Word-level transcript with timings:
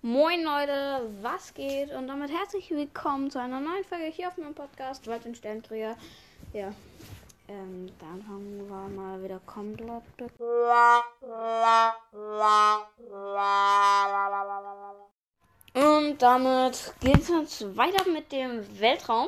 Moin 0.00 0.44
Leute, 0.44 1.10
was 1.22 1.52
geht? 1.54 1.90
Und 1.90 2.06
damit 2.06 2.30
herzlich 2.30 2.70
willkommen 2.70 3.32
zu 3.32 3.40
einer 3.40 3.58
neuen 3.58 3.82
Folge 3.82 4.04
hier 4.04 4.28
auf 4.28 4.36
meinem 4.36 4.54
Podcast 4.54 5.04
Wald 5.08 5.26
und 5.26 5.36
Sternträger. 5.36 5.96
Ja, 6.52 6.72
ähm, 7.48 7.90
dann 7.98 8.22
fangen 8.22 8.68
wir 8.68 8.88
mal 8.96 9.20
wieder 9.20 9.40
komplett. 9.40 10.04
Und 15.74 16.22
damit 16.22 16.94
geht 17.00 17.18
es 17.18 17.28
jetzt 17.28 17.76
weiter 17.76 18.08
mit 18.08 18.30
dem 18.30 18.78
Weltraum. 18.78 19.26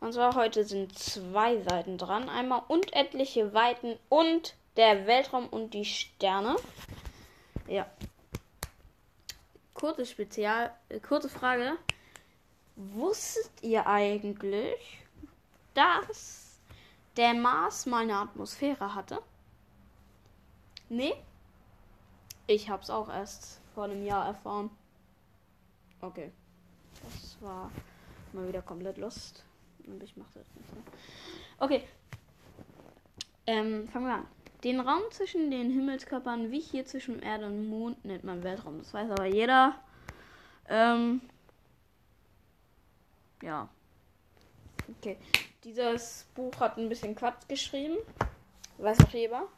Und 0.00 0.12
zwar 0.12 0.34
heute 0.34 0.64
sind 0.64 0.98
zwei 0.98 1.62
Seiten 1.62 1.98
dran. 1.98 2.28
Einmal 2.28 2.62
unendliche 2.66 3.54
Weiten 3.54 3.96
und 4.08 4.56
der 4.76 5.06
Weltraum 5.06 5.46
und 5.46 5.72
die 5.72 5.84
Sterne. 5.84 6.56
Ja. 7.68 7.86
Kurze 9.80 10.04
Spezial, 10.04 10.76
äh, 10.90 11.00
kurze 11.00 11.30
Frage. 11.30 11.78
Wusstet 12.76 13.50
ihr 13.62 13.86
eigentlich, 13.86 15.02
dass 15.72 16.60
der 17.16 17.32
Mars 17.32 17.86
mal 17.86 18.02
eine 18.02 18.18
Atmosphäre 18.18 18.94
hatte? 18.94 19.22
Nee? 20.90 21.14
Ich 22.46 22.68
hab's 22.68 22.90
auch 22.90 23.08
erst 23.08 23.62
vor 23.74 23.84
einem 23.84 24.04
Jahr 24.04 24.26
erfahren. 24.26 24.68
Okay. 26.02 26.30
Das 27.02 27.40
war 27.40 27.70
mal 28.34 28.46
wieder 28.46 28.60
komplett 28.60 28.98
Lust. 28.98 29.46
Und 29.86 30.02
ich 30.02 30.14
mache 30.14 30.30
das 30.34 30.46
nicht 30.56 30.74
mehr. 30.74 30.84
Okay. 31.58 31.88
Ähm, 33.46 33.88
fangen 33.88 34.06
wir 34.06 34.14
an. 34.14 34.26
Den 34.64 34.80
Raum 34.80 35.02
zwischen 35.10 35.50
den 35.50 35.70
Himmelskörpern, 35.70 36.50
wie 36.50 36.60
hier 36.60 36.84
zwischen 36.84 37.22
Erde 37.22 37.46
und 37.46 37.68
Mond, 37.68 38.04
nennt 38.04 38.24
man 38.24 38.42
Weltraum. 38.42 38.78
Das 38.78 38.92
weiß 38.92 39.10
aber 39.10 39.26
jeder. 39.26 39.74
Ähm, 40.68 41.22
ja. 43.42 43.68
Okay. 44.98 45.16
Dieses 45.64 46.26
Buch 46.34 46.52
hat 46.58 46.76
ein 46.76 46.88
bisschen 46.88 47.14
Quatsch 47.14 47.48
geschrieben. 47.48 47.96
Weiß 48.78 49.00
auch 49.00 49.10
jeder. 49.10 49.48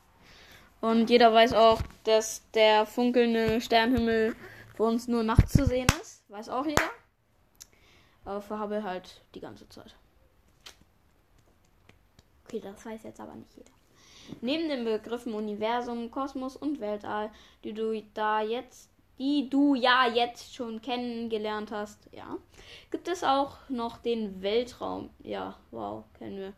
Und 0.81 1.11
jeder 1.11 1.33
weiß 1.33 1.53
auch, 1.53 1.81
dass 2.05 2.43
der 2.53 2.87
funkelnde 2.87 3.61
Sternhimmel 3.61 4.35
für 4.77 4.85
uns 4.85 5.07
nur 5.07 5.23
nachts 5.23 5.53
zu 5.53 5.65
sehen 5.65 5.87
ist. 6.01 6.29
Weiß 6.29 6.49
auch 6.49 6.67
jeder. 6.67 6.91
Aber 8.25 8.41
für 8.41 8.59
Hubble 8.59 8.83
halt 8.83 9.21
die 9.35 9.41
ganze 9.41 9.69
Zeit. 9.69 9.95
Okay, 12.45 12.61
das 12.61 12.85
weiß 12.85 13.03
jetzt 13.05 13.21
aber 13.21 13.35
nicht 13.35 13.55
jeder. 13.57 13.71
Neben 14.41 14.69
den 14.69 14.85
Begriffen 14.85 15.35
Universum, 15.35 16.11
Kosmos 16.11 16.57
und 16.57 16.81
Weltall, 16.81 17.31
die 17.65 17.73
du 17.73 18.03
da 18.15 18.41
jetzt, 18.41 18.91
die 19.19 19.49
du 19.49 19.75
ja 19.75 20.07
jetzt 20.07 20.55
schon 20.55 20.81
kennengelernt 20.81 21.71
hast, 21.71 22.09
ja, 22.13 22.39
gibt 22.91 23.09
es 23.09 23.23
auch 23.25 23.57
noch 23.69 23.99
den 23.99 24.43
Weltraum. 24.43 25.11
Ja, 25.23 25.57
wow, 25.71 26.05
kennen 26.19 26.39
wir. 26.39 26.53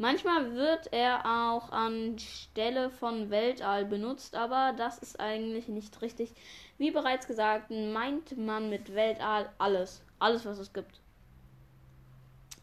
Manchmal 0.00 0.54
wird 0.54 0.92
er 0.92 1.26
auch 1.26 1.72
anstelle 1.72 2.88
von 2.88 3.30
Weltall 3.30 3.84
benutzt, 3.84 4.36
aber 4.36 4.72
das 4.76 4.98
ist 4.98 5.18
eigentlich 5.18 5.66
nicht 5.66 6.00
richtig. 6.02 6.32
Wie 6.78 6.92
bereits 6.92 7.26
gesagt, 7.26 7.70
meint 7.70 8.38
man 8.38 8.70
mit 8.70 8.94
Weltall 8.94 9.50
alles. 9.58 10.02
Alles, 10.20 10.46
was 10.46 10.58
es 10.58 10.72
gibt. 10.72 11.00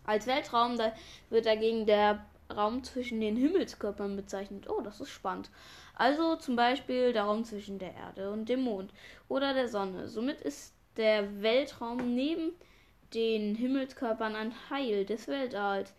Als 0.06 0.28
Weltraum 0.28 0.78
wird 1.30 1.46
dagegen 1.46 1.86
der 1.86 2.26
Raum 2.54 2.84
zwischen 2.84 3.20
den 3.20 3.36
Himmelskörpern 3.36 4.16
bezeichnet. 4.16 4.70
Oh, 4.70 4.82
das 4.82 5.02
ist 5.02 5.10
spannend. 5.10 5.50
Also 5.96 6.36
zum 6.36 6.56
Beispiel 6.56 7.14
der 7.14 7.24
Raum 7.24 7.44
zwischen 7.44 7.80
der 7.80 7.94
Erde 7.96 8.32
und 8.32 8.50
dem 8.50 8.62
Mond 8.62 8.92
oder 9.28 9.54
der 9.54 9.68
Sonne. 9.68 10.08
Somit 10.08 10.42
ist 10.42 10.74
der 10.98 11.42
Weltraum 11.42 12.16
neben 12.16 12.52
den 13.14 13.56
Himmelskörpern 13.56 14.36
ein 14.36 14.54
Teil 14.70 15.06
des 15.06 15.28
Weltalls. 15.28 15.94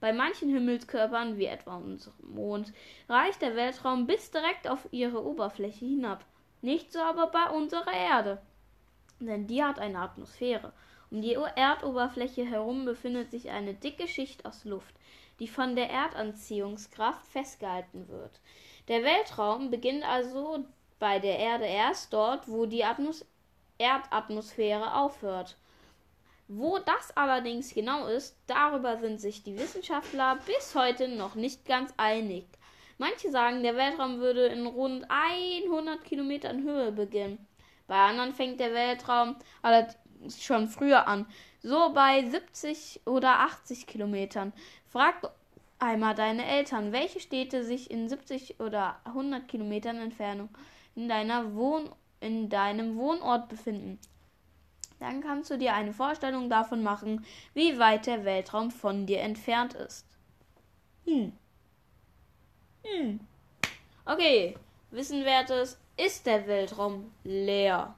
Bei 0.00 0.12
manchen 0.12 0.48
Himmelskörpern, 0.50 1.38
wie 1.38 1.46
etwa 1.46 1.76
unserem 1.76 2.34
Mond, 2.34 2.72
reicht 3.08 3.40
der 3.40 3.56
Weltraum 3.56 4.06
bis 4.06 4.30
direkt 4.30 4.68
auf 4.68 4.88
ihre 4.90 5.24
Oberfläche 5.24 5.84
hinab. 5.84 6.24
Nicht 6.60 6.92
so 6.92 7.00
aber 7.00 7.28
bei 7.28 7.50
unserer 7.50 7.92
Erde, 7.92 8.40
denn 9.20 9.46
die 9.46 9.62
hat 9.62 9.78
eine 9.78 9.98
Atmosphäre. 9.98 10.72
Um 11.10 11.20
die 11.20 11.34
Erdoberfläche 11.34 12.44
herum 12.44 12.84
befindet 12.84 13.30
sich 13.30 13.50
eine 13.50 13.74
dicke 13.74 14.08
Schicht 14.08 14.44
aus 14.46 14.64
Luft 14.64 14.94
die 15.42 15.48
von 15.48 15.74
der 15.74 15.90
Erdanziehungskraft 15.90 17.26
festgehalten 17.26 18.06
wird. 18.06 18.40
Der 18.86 19.02
Weltraum 19.02 19.72
beginnt 19.72 20.04
also 20.04 20.64
bei 21.00 21.18
der 21.18 21.36
Erde 21.36 21.64
erst 21.64 22.12
dort, 22.12 22.46
wo 22.46 22.64
die 22.64 22.84
Atmos 22.84 23.24
Erdatmosphäre 23.76 24.94
aufhört. 24.94 25.56
Wo 26.46 26.78
das 26.78 27.16
allerdings 27.16 27.74
genau 27.74 28.06
ist, 28.06 28.36
darüber 28.46 28.98
sind 28.98 29.20
sich 29.20 29.42
die 29.42 29.58
Wissenschaftler 29.58 30.38
bis 30.46 30.76
heute 30.76 31.08
noch 31.08 31.34
nicht 31.34 31.64
ganz 31.64 31.92
einig. 31.96 32.46
Manche 32.98 33.32
sagen, 33.32 33.64
der 33.64 33.74
Weltraum 33.74 34.20
würde 34.20 34.46
in 34.46 34.64
rund 34.64 35.04
100 35.08 36.04
Kilometern 36.04 36.62
Höhe 36.62 36.92
beginnen. 36.92 37.44
Bei 37.88 37.96
anderen 37.96 38.32
fängt 38.32 38.60
der 38.60 38.74
Weltraum 38.74 39.34
allerdings 39.60 40.40
schon 40.40 40.68
früher 40.68 41.08
an, 41.08 41.26
so 41.62 41.92
bei 41.92 42.28
70 42.28 43.00
oder 43.06 43.40
80 43.40 43.86
Kilometern. 43.86 44.52
Frag 44.88 45.30
einmal 45.78 46.14
deine 46.14 46.44
Eltern, 46.44 46.92
welche 46.92 47.20
Städte 47.20 47.64
sich 47.64 47.90
in 47.90 48.08
70 48.08 48.60
oder 48.60 49.00
100 49.04 49.48
Kilometern 49.48 49.96
Entfernung 49.98 50.48
in, 50.94 51.08
deiner 51.08 51.54
Wohn 51.54 51.88
in 52.20 52.48
deinem 52.48 52.96
Wohnort 52.96 53.48
befinden. 53.48 53.98
Dann 55.00 55.20
kannst 55.20 55.50
du 55.50 55.58
dir 55.58 55.74
eine 55.74 55.92
Vorstellung 55.92 56.48
davon 56.48 56.82
machen, 56.82 57.26
wie 57.54 57.78
weit 57.78 58.06
der 58.06 58.24
Weltraum 58.24 58.70
von 58.70 59.06
dir 59.06 59.20
entfernt 59.20 59.74
ist. 59.74 60.06
Hm. 61.04 61.32
Hm. 62.84 63.20
Okay, 64.04 64.56
Wissenwertes, 64.92 65.78
ist 65.96 66.26
der 66.26 66.46
Weltraum 66.46 67.12
leer? 67.24 67.96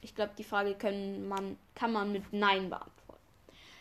Ich 0.00 0.14
glaube, 0.14 0.32
die 0.38 0.44
Frage 0.44 0.74
können 0.74 1.28
man, 1.28 1.58
kann 1.74 1.92
man 1.92 2.12
mit 2.12 2.32
Nein 2.32 2.70
beantworten. 2.70 3.22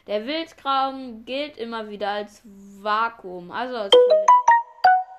Der 0.07 0.25
Weltraum 0.25 1.25
gilt 1.25 1.57
immer 1.57 1.89
wieder 1.89 2.09
als 2.09 2.41
Vakuum, 2.45 3.51
also 3.51 3.75
als 3.75 3.93
völlig, 3.93 4.29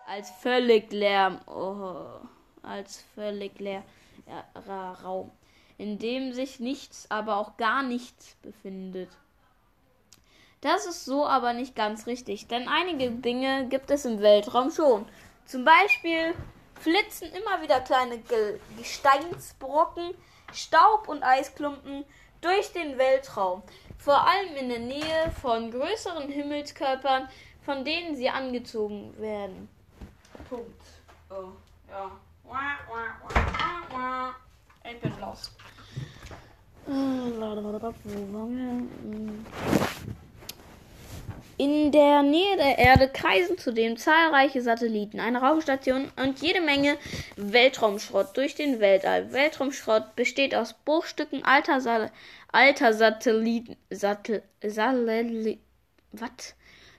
als 0.06 0.30
völlig 0.30 0.92
leer, 0.92 1.40
oh, 1.46 2.26
als 2.62 3.04
völlig 3.14 3.58
leerer 3.60 4.98
Raum, 5.04 5.30
in 5.76 5.98
dem 5.98 6.32
sich 6.32 6.58
nichts, 6.58 7.10
aber 7.10 7.36
auch 7.36 7.56
gar 7.58 7.82
nichts 7.82 8.36
befindet. 8.42 9.10
Das 10.62 10.86
ist 10.86 11.04
so 11.04 11.24
aber 11.26 11.52
nicht 11.52 11.76
ganz 11.76 12.06
richtig, 12.06 12.48
denn 12.48 12.66
einige 12.66 13.10
Dinge 13.10 13.68
gibt 13.68 13.90
es 13.90 14.04
im 14.04 14.20
Weltraum 14.20 14.70
schon. 14.70 15.06
Zum 15.44 15.64
Beispiel 15.64 16.34
flitzen 16.80 17.28
immer 17.28 17.62
wieder 17.62 17.80
kleine 17.80 18.20
Gesteinsbrocken, 18.76 20.14
Staub 20.52 21.08
und 21.08 21.22
Eisklumpen 21.22 22.04
durch 22.40 22.72
den 22.72 22.98
Weltraum 22.98 23.62
vor 23.98 24.26
allem 24.26 24.56
in 24.56 24.68
der 24.68 24.78
Nähe 24.78 25.30
von 25.42 25.70
größeren 25.70 26.28
Himmelskörpern, 26.30 27.28
von 27.62 27.84
denen 27.84 28.16
sie 28.16 28.28
angezogen 28.28 29.12
werden. 29.18 29.68
Punkt. 30.48 30.82
Oh, 31.28 31.52
ja. 31.88 32.10
Ich 34.90 35.00
bin 35.00 35.12
los. 35.20 35.52
In 41.60 41.90
der 41.90 42.22
Nähe 42.22 42.56
der 42.56 42.78
Erde 42.78 43.08
kreisen 43.08 43.58
zudem 43.58 43.96
zahlreiche 43.96 44.62
Satelliten, 44.62 45.18
eine 45.18 45.40
Raumstation 45.40 46.08
und 46.14 46.40
jede 46.40 46.60
Menge 46.60 46.96
Weltraumschrott 47.34 48.36
durch 48.36 48.54
den 48.54 48.78
Weltall. 48.78 49.32
Weltraumschrott 49.32 50.14
besteht 50.14 50.54
aus 50.54 50.72
Bruchstücken 50.84 51.42
alter, 51.44 51.80
Sa 51.80 52.12
alter 52.52 52.92
Satelliten, 52.92 53.74
Satell, 53.90 54.44
Satell, 54.62 55.58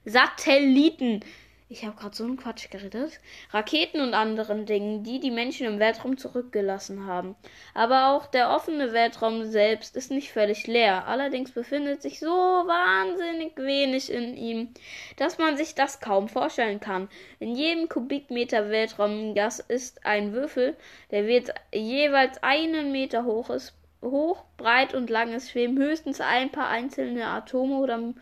Satelliten, 0.04 1.22
ich 1.72 1.86
habe 1.86 1.96
gerade 1.96 2.16
so 2.16 2.24
einen 2.24 2.38
Quatsch 2.38 2.72
geredet. 2.72 3.20
Raketen 3.52 4.02
und 4.02 4.16
anderen 4.16 4.66
Dingen, 4.66 5.04
die 5.04 5.20
die 5.20 5.30
Menschen 5.30 5.68
im 5.68 5.78
Weltraum 5.78 6.18
zurückgelassen 6.18 7.06
haben. 7.06 7.36
Aber 7.76 8.08
auch 8.10 8.26
der 8.26 8.50
offene 8.50 8.92
Weltraum 8.92 9.46
selbst 9.46 9.96
ist 9.96 10.10
nicht 10.10 10.32
völlig 10.32 10.66
leer. 10.66 11.08
Allerdings 11.08 11.52
befindet 11.52 12.02
sich 12.02 12.20
so 12.20 12.26
wahnsinnig 12.26 13.56
wenig 13.58 14.12
in 14.12 14.36
ihm, 14.36 14.74
dass 15.18 15.38
man 15.38 15.58
sich 15.58 15.76
das 15.76 16.00
kaum 16.00 16.28
vorstellen 16.28 16.80
kann. 16.80 17.08
In 17.40 17.56
jedem 17.56 17.88
Kubikmeter 17.88 18.72
Weltraumgas 18.72 19.60
ist 19.60 20.08
ein 20.08 20.34
Würfel, 20.34 20.76
der 21.12 21.28
wird 21.28 21.54
jeweils 21.72 22.42
einen 22.42 22.92
Meter 22.92 23.26
hoch 23.26 23.52
ist. 23.52 23.76
Hoch, 24.02 24.44
breit 24.58 24.96
und 24.96 25.12
lang 25.12 25.34
ist, 25.34 25.52
schweben 25.52 25.78
höchstens 25.78 26.20
ein 26.20 26.52
paar 26.52 26.70
einzelne 26.70 27.28
Atome 27.28 27.76
oder 27.76 28.14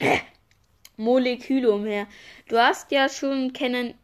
Moleküle 0.96 1.70
umher. 1.70 2.06
Du 2.48 2.58
hast 2.58 2.90
ja 2.92 3.08
schon 3.08 3.52
kennen, 3.52 3.94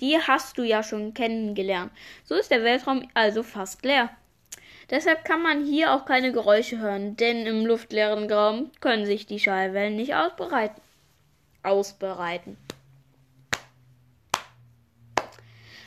Die 0.00 0.18
hast 0.18 0.56
du 0.56 0.62
ja 0.62 0.82
schon 0.82 1.12
kennengelernt. 1.14 1.92
So 2.24 2.34
ist 2.34 2.50
der 2.50 2.64
Weltraum 2.64 3.08
also 3.14 3.42
fast 3.42 3.84
leer. 3.84 4.10
Deshalb 4.88 5.24
kann 5.24 5.42
man 5.42 5.64
hier 5.64 5.94
auch 5.94 6.04
keine 6.04 6.32
Geräusche 6.32 6.78
hören, 6.78 7.16
denn 7.16 7.46
im 7.46 7.64
luftleeren 7.64 8.30
Raum 8.30 8.72
können 8.80 9.06
sich 9.06 9.26
die 9.26 9.38
Schallwellen 9.38 9.96
nicht 9.96 10.14
ausbreiten. 10.14 10.80
Ausbereiten. 11.62 12.56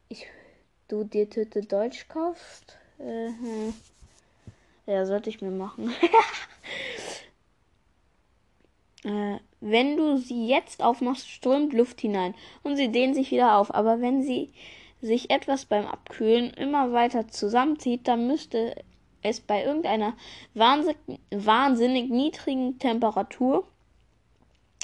Ich, 0.10 0.26
du 0.88 1.04
dir 1.04 1.30
Tüte 1.30 1.62
Deutsch 1.62 2.08
kaufst? 2.08 2.80
Äh, 2.98 3.28
hm. 3.28 3.72
Ja, 4.88 5.06
sollte 5.06 5.30
ich 5.30 5.40
mir 5.40 5.52
machen. 5.52 5.94
äh, 9.04 9.38
wenn 9.60 9.96
du 9.96 10.18
sie 10.18 10.48
jetzt 10.48 10.82
aufmachst, 10.82 11.30
strömt 11.30 11.74
Luft 11.74 12.02
hinein 12.02 12.34
und 12.64 12.76
sie 12.76 12.92
dehnen 12.92 13.14
sich 13.14 13.30
wieder 13.30 13.58
auf. 13.58 13.72
Aber 13.76 14.02
wenn 14.02 14.24
sie 14.24 14.52
sich 15.04 15.30
etwas 15.30 15.66
beim 15.66 15.86
Abkühlen 15.86 16.50
immer 16.50 16.94
weiter 16.94 17.28
zusammenzieht, 17.28 18.08
dann 18.08 18.26
müsste 18.26 18.74
es 19.22 19.40
bei 19.40 19.64
irgendeiner 19.64 20.14
wahnsinnig, 20.56 20.98
wahnsinnig 21.30 22.10
niedrigen 22.10 22.80
Temperatur 22.80 23.68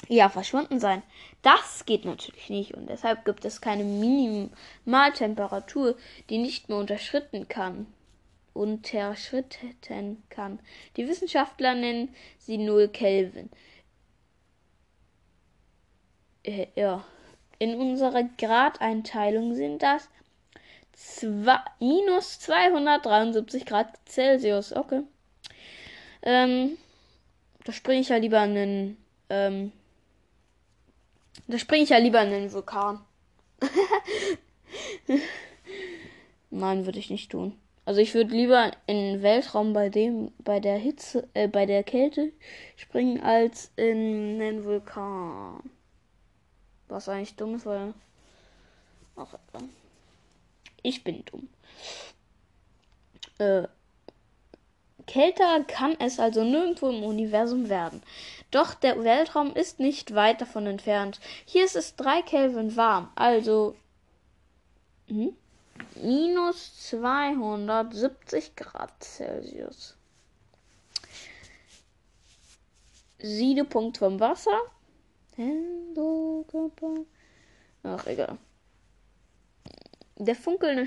ja 0.08 0.28
verschwunden 0.28 0.80
sein. 0.80 1.02
Das 1.42 1.86
geht 1.86 2.04
natürlich 2.04 2.50
nicht 2.50 2.74
und 2.74 2.88
deshalb 2.88 3.24
gibt 3.24 3.44
es 3.44 3.60
keine 3.60 3.84
Minimaltemperatur, 3.84 5.96
die 6.30 6.38
nicht 6.38 6.68
mehr 6.68 6.78
unterschritten 6.78 7.48
kann 7.48 7.86
unterschritten 8.58 10.22
kann. 10.30 10.58
Die 10.96 11.08
Wissenschaftler 11.08 11.74
nennen 11.74 12.14
sie 12.38 12.58
0 12.58 12.88
Kelvin. 12.88 13.50
Äh, 16.42 16.66
ja. 16.74 17.04
In 17.60 17.76
unserer 17.76 18.24
Gradeinteilung 18.36 19.54
sind 19.54 19.82
das 19.82 20.08
zwei, 20.92 21.58
minus 21.80 22.38
273 22.40 23.66
Grad 23.66 23.98
Celsius. 24.06 24.72
Okay. 24.72 25.02
Ähm, 26.22 26.78
da 27.64 27.72
springe 27.72 28.00
ich 28.00 28.10
ja 28.10 28.16
lieber 28.16 28.40
einen. 28.40 28.96
Ähm, 29.30 29.72
da 31.46 31.58
springe 31.58 31.84
ich 31.84 31.90
ja 31.90 31.98
lieber 31.98 32.22
in 32.22 32.30
den 32.30 32.52
Vulkan. 32.52 33.00
Nein, 36.50 36.86
würde 36.86 36.98
ich 36.98 37.10
nicht 37.10 37.30
tun. 37.30 37.58
Also 37.84 38.00
ich 38.00 38.14
würde 38.14 38.34
lieber 38.34 38.72
in 38.86 38.96
den 38.96 39.22
Weltraum 39.22 39.72
bei 39.72 39.88
dem, 39.88 40.30
bei 40.38 40.60
der 40.60 40.76
Hitze, 40.76 41.26
äh, 41.32 41.48
bei 41.48 41.64
der 41.64 41.82
Kälte 41.82 42.32
springen, 42.76 43.20
als 43.22 43.70
in 43.76 44.40
einen 44.40 44.64
Vulkan. 44.64 45.62
Was 46.88 47.08
eigentlich 47.08 47.36
dumm 47.36 47.54
ist, 47.54 47.64
weil. 47.64 47.94
Ach, 49.16 49.34
ich 50.82 51.02
bin 51.02 51.24
dumm. 51.24 51.48
Äh, 53.38 53.68
kälter 55.08 55.64
kann 55.64 55.96
es 55.98 56.20
also 56.20 56.44
nirgendwo 56.44 56.88
im 56.88 57.02
Universum 57.02 57.68
werden. 57.68 58.02
Doch 58.52 58.74
der 58.74 59.02
Weltraum 59.02 59.54
ist 59.54 59.80
nicht 59.80 60.14
weit 60.14 60.40
davon 60.40 60.66
entfernt. 60.66 61.18
Hier 61.44 61.64
ist 61.64 61.74
es 61.74 61.96
3 61.96 62.22
Kelvin 62.22 62.76
warm, 62.76 63.10
also. 63.16 63.74
Hm? 65.08 65.34
minus 66.02 66.88
270 66.88 68.56
Grad 68.56 68.92
Celsius. 69.02 69.96
Siedepunkt 73.18 73.98
vom 73.98 74.20
Wasser. 74.20 74.60
Ach, 77.82 78.06
egal. 78.06 78.38
Der 80.20 80.34
funkelnde 80.34 80.86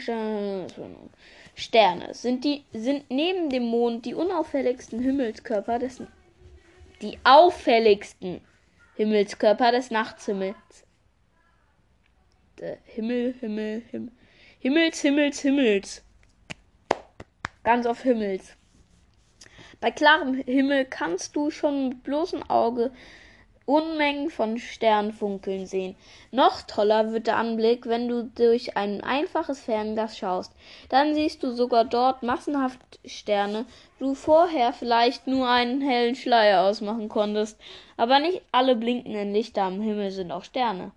Sterne 1.56 2.14
sind, 2.14 2.44
die, 2.44 2.66
sind 2.74 3.10
neben 3.10 3.50
dem 3.50 3.64
Mond 3.64 4.06
die 4.06 4.14
unauffälligsten 4.14 5.00
Himmelskörper 5.00 5.80
des 5.80 6.02
die 7.02 7.18
auffälligsten 7.24 8.42
Himmelskörper 8.96 9.72
des 9.72 9.90
Nachthimmels. 9.90 10.86
Der 12.60 12.78
Himmel, 12.84 13.34
Himmel, 13.40 13.82
Himmel. 13.90 14.12
Himmels, 14.60 15.02
Himmels, 15.02 15.40
Himmels. 15.40 16.04
Ganz 17.64 17.86
auf 17.86 18.04
Himmels. 18.04 18.56
Bei 19.80 19.90
klarem 19.90 20.36
Himmel 20.36 20.86
kannst 20.86 21.36
du 21.36 21.50
schon 21.50 21.90
mit 21.90 22.04
bloßem 22.04 22.44
Auge 22.50 22.92
Unmengen 23.72 24.30
von 24.30 24.58
Sternfunkeln 24.58 25.66
sehen. 25.66 25.96
Noch 26.32 26.62
toller 26.64 27.14
wird 27.14 27.28
der 27.28 27.38
Anblick, 27.38 27.86
wenn 27.86 28.10
du 28.10 28.24
durch 28.24 28.76
ein 28.76 29.02
einfaches 29.02 29.62
Fernglas 29.62 30.18
schaust. 30.18 30.52
Dann 30.90 31.16
siehst 31.16 31.42
du 31.42 31.54
sogar 31.54 31.86
dort 31.86 32.22
massenhaft 32.22 32.82
Sterne, 33.06 33.66
du 33.98 34.14
vorher 34.14 34.74
vielleicht 34.74 35.26
nur 35.26 35.48
einen 35.48 35.80
hellen 35.80 36.16
Schleier 36.16 36.64
ausmachen 36.64 37.08
konntest. 37.08 37.58
Aber 37.96 38.20
nicht 38.20 38.42
alle 38.52 38.76
blinkenden 38.76 39.32
Lichter 39.32 39.64
am 39.64 39.80
Himmel 39.80 40.12
sind 40.12 40.34
auch 40.34 40.44
Sterne. 40.44 40.92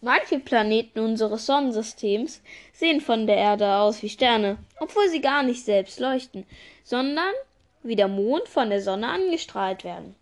Manche 0.00 0.38
Planeten 0.38 1.00
unseres 1.00 1.46
Sonnensystems 1.46 2.42
sehen 2.72 3.00
von 3.00 3.26
der 3.26 3.38
Erde 3.38 3.78
aus 3.78 4.04
wie 4.04 4.08
Sterne, 4.08 4.58
obwohl 4.78 5.08
sie 5.08 5.20
gar 5.20 5.42
nicht 5.42 5.64
selbst 5.64 5.98
leuchten, 5.98 6.46
sondern 6.84 7.34
wie 7.82 7.96
der 7.96 8.06
Mond 8.06 8.46
von 8.46 8.70
der 8.70 8.80
Sonne 8.80 9.08
angestrahlt 9.08 9.82
werden. 9.82 10.14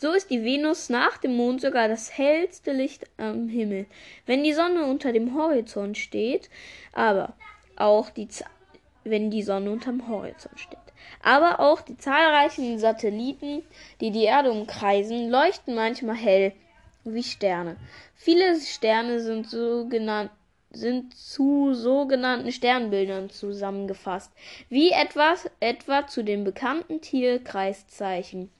So 0.00 0.12
ist 0.12 0.30
die 0.30 0.42
Venus 0.42 0.88
nach 0.88 1.18
dem 1.18 1.36
Mond 1.36 1.60
sogar 1.60 1.86
das 1.86 2.16
hellste 2.16 2.72
Licht 2.72 3.04
am 3.18 3.50
Himmel, 3.50 3.84
wenn 4.24 4.42
die 4.42 4.54
Sonne 4.54 4.86
unter 4.86 5.12
dem 5.12 5.34
Horizont 5.34 5.98
steht, 5.98 6.48
aber 6.94 7.34
auch 7.76 8.08
die 8.08 8.26
wenn 9.04 9.30
die 9.30 9.42
Sonne 9.42 9.70
unterm 9.70 10.08
Horizont 10.08 10.58
steht. 10.58 10.78
Aber 11.22 11.60
auch 11.60 11.82
die 11.82 11.98
zahlreichen 11.98 12.78
Satelliten, 12.78 13.62
die 14.00 14.10
die 14.10 14.24
Erde 14.24 14.50
umkreisen, 14.50 15.28
leuchten 15.28 15.74
manchmal 15.74 16.16
hell 16.16 16.54
wie 17.04 17.22
Sterne. 17.22 17.76
Viele 18.14 18.58
Sterne 18.58 19.20
sind, 19.20 19.50
sogenannt, 19.50 20.30
sind 20.70 21.14
zu 21.14 21.74
sogenannten 21.74 22.52
Sternbildern 22.52 23.28
zusammengefasst, 23.28 24.32
wie 24.70 24.92
etwas, 24.92 25.50
etwa 25.60 26.06
zu 26.06 26.24
den 26.24 26.44
bekannten 26.44 27.02
Tierkreiszeichen. 27.02 28.50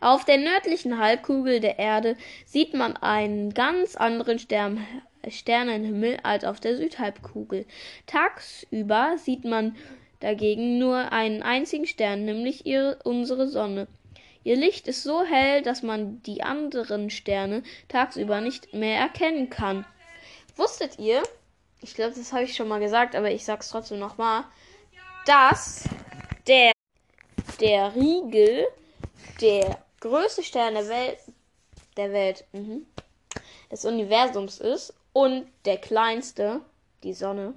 Auf 0.00 0.24
der 0.24 0.38
nördlichen 0.38 0.98
Halbkugel 0.98 1.60
der 1.60 1.78
Erde 1.78 2.16
sieht 2.44 2.74
man 2.74 2.96
einen 2.96 3.54
ganz 3.54 3.96
anderen 3.96 4.38
Stern, 4.38 4.86
Sternenhimmel 5.28 6.18
als 6.22 6.44
auf 6.44 6.60
der 6.60 6.76
Südhalbkugel. 6.76 7.66
Tagsüber 8.06 9.16
sieht 9.18 9.44
man 9.44 9.76
dagegen 10.20 10.78
nur 10.78 11.12
einen 11.12 11.42
einzigen 11.42 11.86
Stern, 11.86 12.24
nämlich 12.24 12.66
ihre, 12.66 12.98
unsere 13.04 13.48
Sonne. 13.48 13.86
Ihr 14.44 14.56
Licht 14.56 14.88
ist 14.88 15.02
so 15.02 15.24
hell, 15.24 15.62
dass 15.62 15.82
man 15.82 16.22
die 16.22 16.42
anderen 16.42 17.10
Sterne 17.10 17.62
tagsüber 17.88 18.40
nicht 18.40 18.72
mehr 18.72 18.98
erkennen 18.98 19.50
kann. 19.50 19.84
Wusstet 20.56 20.98
ihr, 20.98 21.22
ich 21.82 21.94
glaube, 21.94 22.14
das 22.16 22.32
habe 22.32 22.44
ich 22.44 22.56
schon 22.56 22.68
mal 22.68 22.80
gesagt, 22.80 23.14
aber 23.14 23.30
ich 23.30 23.44
sage 23.44 23.60
es 23.60 23.68
trotzdem 23.68 23.98
nochmal, 23.98 24.44
dass 25.26 25.84
der, 26.46 26.72
der 27.60 27.94
Riegel 27.94 28.66
der 29.40 29.78
größte 30.00 30.42
Stern 30.42 30.74
der 30.74 30.88
Welt, 30.88 31.18
der 31.96 32.12
Welt, 32.12 32.44
mhm, 32.52 32.86
des 33.70 33.84
Universums 33.84 34.58
ist 34.58 34.94
und 35.12 35.46
der 35.64 35.78
kleinste, 35.78 36.60
die 37.02 37.14
Sonne, 37.14 37.54